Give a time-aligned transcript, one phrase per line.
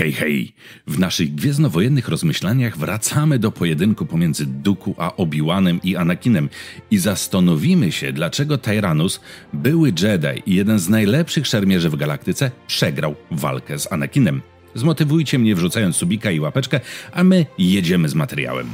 [0.00, 0.52] Hej, hej!
[0.86, 6.48] W naszych gwiezdnowojennych rozmyślaniach wracamy do pojedynku pomiędzy Duku a Obi-Wanem i Anakinem
[6.90, 9.20] i zastanowimy się, dlaczego Tyrannus,
[9.52, 14.42] były Jedi i jeden z najlepszych szermierzy w galaktyce, przegrał walkę z Anakinem.
[14.74, 16.80] Zmotywujcie mnie wrzucając subika i łapeczkę,
[17.12, 18.66] a my jedziemy z materiałem.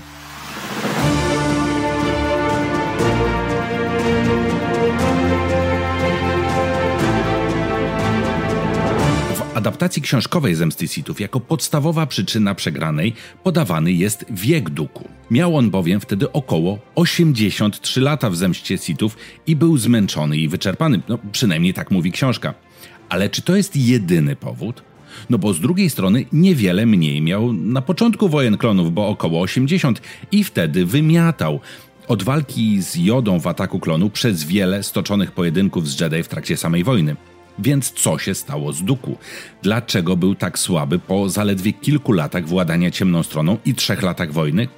[9.56, 15.08] Adaptacji książkowej Zemsty Sithów jako podstawowa przyczyna przegranej podawany jest wiek Duku.
[15.30, 21.00] Miał on bowiem wtedy około 83 lata w Zemście Sithów i był zmęczony i wyczerpany,
[21.08, 22.54] no przynajmniej tak mówi książka.
[23.08, 24.82] Ale czy to jest jedyny powód?
[25.30, 30.02] No bo z drugiej strony niewiele mniej miał na początku wojen klonów, bo około 80
[30.32, 31.60] i wtedy wymiatał.
[32.08, 36.56] Od walki z Jodą w ataku klonu przez wiele stoczonych pojedynków z Jedi w trakcie
[36.56, 37.16] samej wojny.
[37.58, 39.16] Więc co się stało z Duku?
[39.62, 44.68] Dlaczego był tak słaby po zaledwie kilku latach władania ciemną stroną i trzech latach wojny?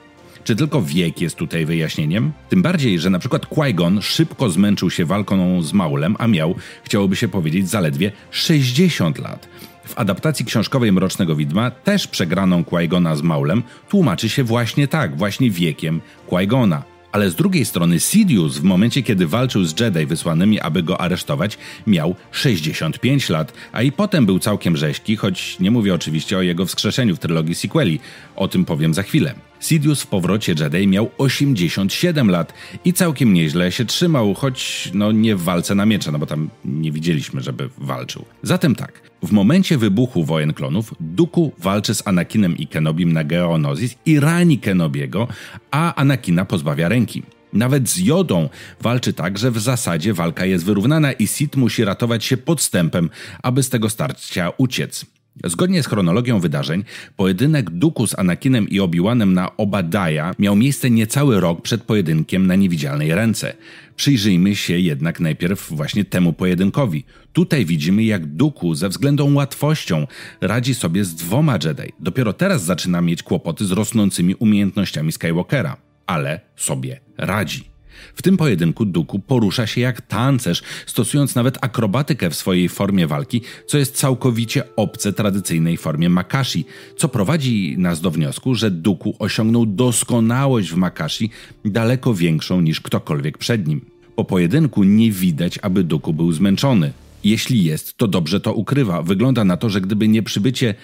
[0.44, 2.32] Czy tylko wiek jest tutaj wyjaśnieniem?
[2.48, 7.16] Tym bardziej, że na przykład Qui-Gon szybko zmęczył się walką z Maulem, a miał, chciałoby
[7.16, 9.48] się powiedzieć, zaledwie 60 lat.
[9.84, 15.50] W adaptacji książkowej Mrocznego Widma też przegraną Qui-Gona z Maulem tłumaczy się właśnie tak, właśnie
[15.50, 16.82] wiekiem Qui-Gona.
[17.12, 21.58] Ale z drugiej strony Sidious w momencie, kiedy walczył z Jedi wysłanymi, aby go aresztować,
[21.86, 26.66] miał 65 lat, a i potem był całkiem rzeźki, choć nie mówię oczywiście o jego
[26.66, 28.00] wskrzeszeniu w trylogii sequeli,
[28.36, 29.47] o tym powiem za chwilę.
[29.60, 32.52] Sidious w powrocie Jedi miał 87 lat
[32.84, 36.50] i całkiem nieźle się trzymał, choć no nie w walce na miecze, no bo tam
[36.64, 38.24] nie widzieliśmy, żeby walczył.
[38.42, 43.94] Zatem tak, w momencie wybuchu wojen klonów Duku walczy z Anakinem i Kenobim na Geonosis
[44.06, 45.28] i rani Kenobiego,
[45.70, 47.22] a Anakina pozbawia ręki.
[47.52, 48.48] Nawet z Jodą
[48.80, 53.10] walczy tak, że w zasadzie walka jest wyrównana i Sid musi ratować się podstępem,
[53.42, 55.17] aby z tego starcia uciec.
[55.44, 56.84] Zgodnie z chronologią wydarzeń,
[57.16, 62.54] pojedynek Duku z Anakinem i Obi-Wanem na Obadaja miał miejsce niecały rok przed pojedynkiem na
[62.54, 63.54] niewidzialnej ręce.
[63.96, 67.04] Przyjrzyjmy się jednak najpierw właśnie temu pojedynkowi.
[67.32, 70.06] Tutaj widzimy, jak Duku ze względną łatwością
[70.40, 71.92] radzi sobie z dwoma Jedi.
[72.00, 77.77] Dopiero teraz zaczyna mieć kłopoty z rosnącymi umiejętnościami Skywalkera, ale sobie radzi.
[78.14, 83.40] W tym pojedynku Duku porusza się jak tancerz, stosując nawet akrobatykę w swojej formie walki,
[83.66, 86.64] co jest całkowicie obce tradycyjnej formie Makashi,
[86.96, 91.30] co prowadzi nas do wniosku, że Duku osiągnął doskonałość w Makashi
[91.64, 93.80] daleko większą niż ktokolwiek przed nim.
[94.16, 96.92] Po pojedynku nie widać, aby Duku był zmęczony.
[97.24, 99.02] Jeśli jest, to dobrze to ukrywa.
[99.02, 100.74] Wygląda na to, że gdyby nie przybycie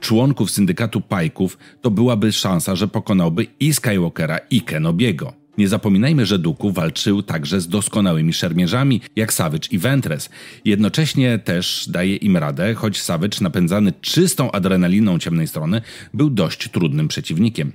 [0.00, 5.43] członków syndykatu Pajków, to byłaby szansa, że pokonałby i Skywalkera, i Kenobiego.
[5.58, 10.30] Nie zapominajmy, że Duku walczył także z doskonałymi szermierzami, jak Savage i Ventress.
[10.64, 15.82] Jednocześnie też daje im radę, choć Savage napędzany czystą adrenaliną ciemnej strony
[16.14, 17.72] był dość trudnym przeciwnikiem.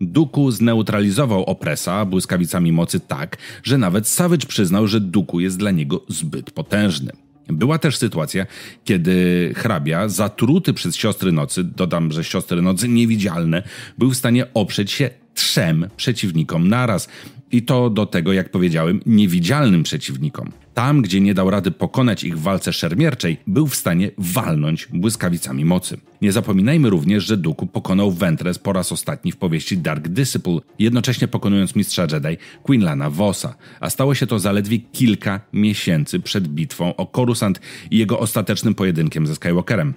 [0.00, 6.04] Duku zneutralizował Opresa błyskawicami mocy tak, że nawet Savage przyznał, że Duku jest dla niego
[6.08, 7.12] zbyt potężny.
[7.48, 8.46] Była też sytuacja,
[8.84, 13.62] kiedy hrabia, zatruty przez siostry nocy, dodam, że siostry nocy niewidzialne,
[13.98, 17.08] był w stanie oprzeć się trzem przeciwnikom naraz.
[17.52, 20.52] I to do tego, jak powiedziałem, niewidzialnym przeciwnikom.
[20.74, 25.64] Tam, gdzie nie dał rady pokonać ich w walce szermierczej, był w stanie walnąć błyskawicami
[25.64, 26.00] mocy.
[26.22, 31.28] Nie zapominajmy również, że Duku pokonał Ventress po raz ostatni w powieści Dark Disciple, jednocześnie
[31.28, 37.06] pokonując mistrza Jedi Quinlana Vossa, a stało się to zaledwie kilka miesięcy przed bitwą o
[37.06, 37.60] Coruscant
[37.90, 39.94] i jego ostatecznym pojedynkiem ze Skywalkerem.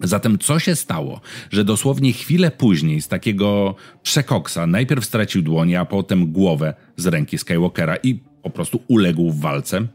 [0.00, 1.20] Zatem co się stało,
[1.50, 7.38] że dosłownie chwilę później z takiego przekoksa najpierw stracił dłonie, a potem głowę z ręki
[7.38, 9.86] Skywalkera i po prostu uległ w walce?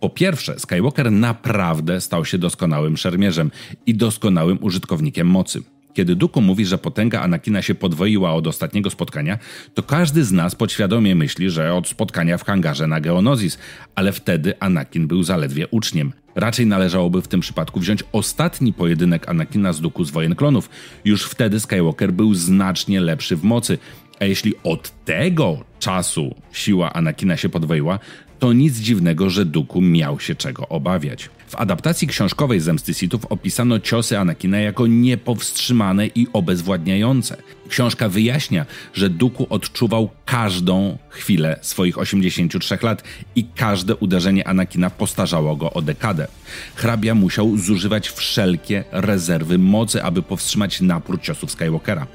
[0.00, 3.50] Po pierwsze, Skywalker naprawdę stał się doskonałym szermierzem
[3.86, 5.62] i doskonałym użytkownikiem mocy.
[5.94, 9.38] Kiedy Duku mówi, że potęga Anakina się podwoiła od ostatniego spotkania,
[9.74, 13.58] to każdy z nas podświadomie myśli, że od spotkania w hangarze na Geonozis,
[13.94, 16.12] ale wtedy Anakin był zaledwie uczniem.
[16.34, 20.70] Raczej należałoby w tym przypadku wziąć ostatni pojedynek Anakina z Duku z Wojen Klonów.
[21.04, 23.78] Już wtedy Skywalker był znacznie lepszy w mocy,
[24.20, 27.98] a jeśli od tego czasu siła Anakina się podwoiła,
[28.40, 31.30] to nic dziwnego, że Duku miał się czego obawiać.
[31.48, 37.36] W adaptacji książkowej Zemsty Sithów opisano ciosy Anakina jako niepowstrzymane i obezwładniające.
[37.68, 43.02] Książka wyjaśnia, że Duku odczuwał każdą chwilę swoich 83 lat
[43.36, 46.26] i każde uderzenie Anakina postarzało go o dekadę.
[46.74, 52.06] Hrabia musiał zużywać wszelkie rezerwy mocy, aby powstrzymać napór ciosów Skywalkera.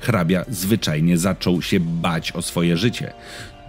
[0.00, 3.12] Hrabia zwyczajnie zaczął się bać o swoje życie.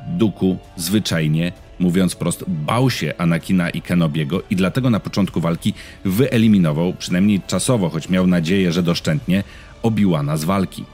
[0.07, 5.73] Duku zwyczajnie, mówiąc prosto, bał się Anakina i Kenobiego i dlatego na początku walki
[6.05, 9.43] wyeliminował, przynajmniej czasowo, choć miał nadzieję, że doszczętnie,
[9.83, 10.85] Obi-Wana z walki.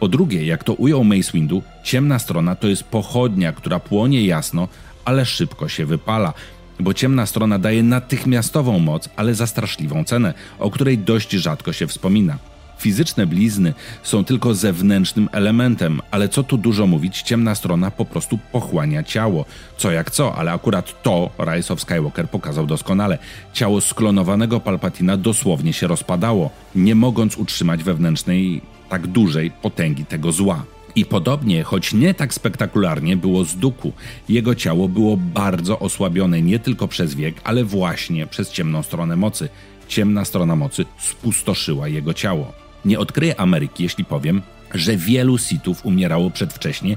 [0.00, 4.68] Po drugie, jak to ujął Mace Windu, ciemna strona to jest pochodnia, która płonie jasno,
[5.04, 6.32] ale szybko się wypala,
[6.80, 11.86] bo ciemna strona daje natychmiastową moc, ale za straszliwą cenę, o której dość rzadko się
[11.86, 12.38] wspomina.
[12.78, 18.38] Fizyczne blizny są tylko zewnętrznym elementem, ale co tu dużo mówić, ciemna strona po prostu
[18.52, 19.44] pochłania ciało.
[19.76, 23.18] Co jak co, ale akurat to Rise of Skywalker pokazał doskonale.
[23.52, 30.64] Ciało sklonowanego Palpatina dosłownie się rozpadało, nie mogąc utrzymać wewnętrznej, tak dużej potęgi tego zła.
[30.96, 33.92] I podobnie, choć nie tak spektakularnie, było z Duku.
[34.28, 39.48] Jego ciało było bardzo osłabione nie tylko przez wiek, ale właśnie przez ciemną stronę mocy.
[39.88, 42.65] Ciemna strona mocy spustoszyła jego ciało.
[42.84, 44.42] Nie odkryję Ameryki, jeśli powiem,
[44.74, 46.96] że wielu Sithów umierało przedwcześnie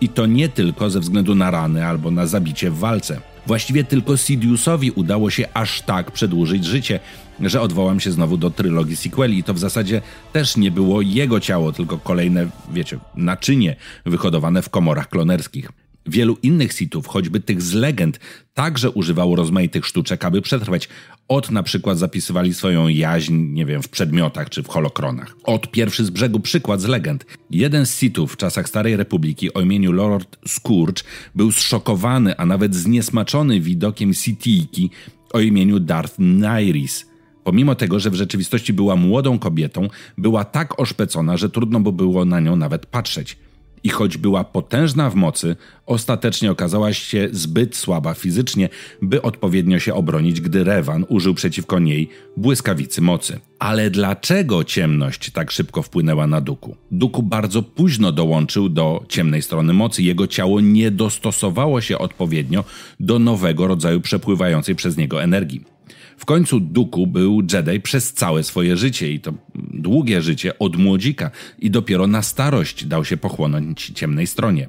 [0.00, 3.20] i to nie tylko ze względu na rany albo na zabicie w walce.
[3.46, 7.00] Właściwie tylko Sidious'owi udało się aż tak przedłużyć życie,
[7.40, 11.40] że odwołam się znowu do trylogii sequeli i to w zasadzie też nie było jego
[11.40, 13.76] ciało, tylko kolejne, wiecie, naczynie
[14.06, 15.72] wyhodowane w komorach klonerskich.
[16.10, 18.20] Wielu innych sitów, choćby tych z legend,
[18.54, 20.88] także używało rozmaitych sztuczek, aby przetrwać.
[21.28, 25.36] Od na przykład zapisywali swoją jaźń, nie wiem, w przedmiotach czy w holokronach.
[25.44, 27.26] Od pierwszy z brzegu przykład z legend.
[27.50, 31.02] Jeden z sitów w czasach Starej Republiki o imieniu Lord Scourge
[31.34, 34.90] był zszokowany, a nawet zniesmaczony widokiem Sitijki
[35.32, 37.06] o imieniu Darth Nairis.
[37.44, 42.24] Pomimo tego, że w rzeczywistości była młodą kobietą, była tak oszpecona, że trudno by było
[42.24, 43.36] na nią nawet patrzeć
[43.84, 45.56] i choć była potężna w mocy,
[45.86, 48.68] ostatecznie okazała się zbyt słaba fizycznie,
[49.02, 53.40] by odpowiednio się obronić, gdy Revan użył przeciwko niej błyskawicy mocy.
[53.58, 56.76] Ale dlaczego ciemność tak szybko wpłynęła na Duku?
[56.90, 60.02] Duku bardzo późno dołączył do ciemnej strony mocy.
[60.02, 62.64] Jego ciało nie dostosowało się odpowiednio
[63.00, 65.64] do nowego rodzaju przepływającej przez niego energii.
[66.20, 71.30] W końcu Duku był Jedi przez całe swoje życie i to długie życie od młodzika
[71.58, 74.68] i dopiero na starość dał się pochłonąć ciemnej stronie.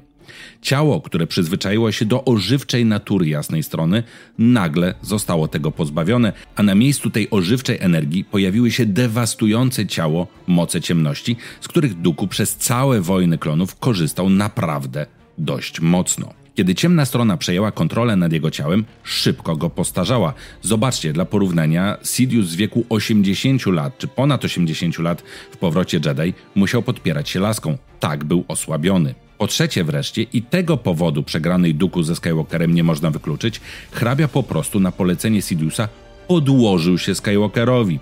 [0.62, 4.02] Ciało, które przyzwyczaiło się do ożywczej natury jasnej strony,
[4.38, 10.80] nagle zostało tego pozbawione, a na miejscu tej ożywczej energii pojawiły się dewastujące ciało moce
[10.80, 15.06] ciemności, z których Duku przez całe wojny klonów korzystał naprawdę
[15.38, 16.41] dość mocno.
[16.54, 20.34] Kiedy ciemna strona przejęła kontrolę nad jego ciałem, szybko go postarzała.
[20.62, 26.34] Zobaczcie, dla porównania, Sidious z wieku 80 lat, czy ponad 80 lat w powrocie Jedi,
[26.54, 27.78] musiał podpierać się laską.
[28.00, 29.14] Tak był osłabiony.
[29.38, 33.60] Po trzecie wreszcie, i tego powodu przegranej duku ze Skywalkerem nie można wykluczyć,
[33.90, 35.88] hrabia po prostu na polecenie Sidiousa
[36.28, 37.98] podłożył się Skywalkerowi.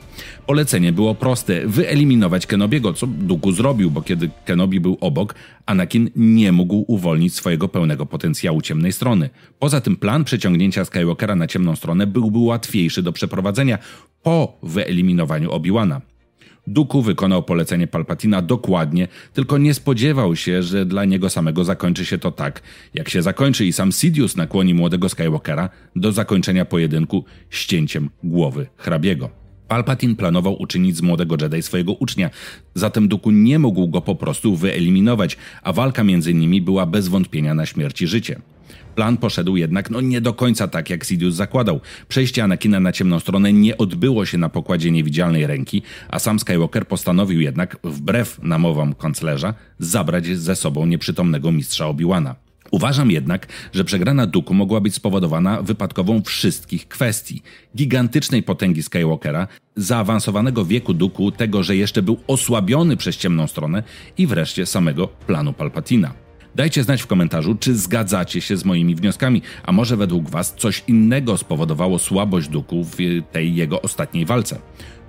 [0.46, 5.34] Polecenie było proste: wyeliminować Kenobiego, co Duku zrobił, bo kiedy Kenobi był obok,
[5.67, 9.31] Anakin nie mógł uwolnić swojego pełnego potencjału ciemnej strony.
[9.58, 13.78] Poza tym plan przeciągnięcia Skywalkera na ciemną stronę byłby łatwiejszy do przeprowadzenia
[14.23, 16.00] po wyeliminowaniu Obi-Wana.
[16.72, 22.19] Duku wykonał polecenie Palpatina dokładnie, tylko nie spodziewał się, że dla niego samego zakończy się
[22.19, 22.62] to tak,
[22.94, 29.39] jak się zakończy i sam Sidious nakłoni młodego Skywalkera do zakończenia pojedynku ścięciem głowy hrabiego.
[29.70, 32.31] Palpatine planował uczynić z młodego Jedi swojego ucznia,
[32.75, 37.55] zatem Duku nie mógł go po prostu wyeliminować, a walka między nimi była bez wątpienia
[37.55, 38.40] na śmierć i życie.
[38.94, 41.81] Plan poszedł jednak no nie do końca tak, jak Sidious zakładał.
[42.08, 46.87] Przejście Anakina na ciemną stronę nie odbyło się na pokładzie niewidzialnej ręki, a sam Skywalker
[46.87, 52.50] postanowił jednak, wbrew namowom kanclerza, zabrać ze sobą nieprzytomnego mistrza Obi-Wana.
[52.70, 57.42] Uważam jednak, że przegrana Duku mogła być spowodowana wypadkową wszystkich kwestii.
[57.76, 63.82] Gigantycznej potęgi Skywalkera, zaawansowanego wieku Duku, tego, że jeszcze był osłabiony przez ciemną stronę
[64.18, 66.14] i wreszcie samego planu Palpatina.
[66.54, 70.84] Dajcie znać w komentarzu, czy zgadzacie się z moimi wnioskami, a może według Was coś
[70.88, 72.96] innego spowodowało słabość Duku w
[73.32, 74.58] tej jego ostatniej walce.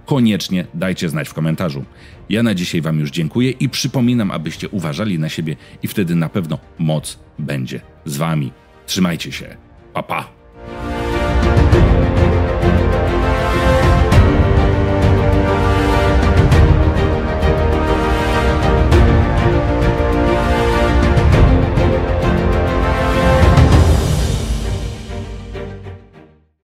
[0.05, 1.85] Koniecznie dajcie znać w komentarzu.
[2.29, 6.29] Ja na dzisiaj Wam już dziękuję i przypominam, abyście uważali na siebie i wtedy na
[6.29, 8.51] pewno moc będzie z Wami.
[8.85, 9.57] Trzymajcie się.
[9.93, 10.40] Pa pa!